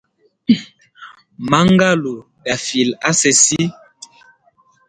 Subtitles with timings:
[1.49, 2.13] Mangalu,
[2.45, 3.61] gafile asesi.